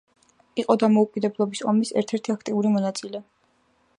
იყო 0.61 0.75
დამოუკიდებლობის 0.83 1.61
ომის 1.73 1.93
ერთ-ერთი 2.03 2.35
აქტიური 2.37 2.75
მონაწილე. 2.79 3.25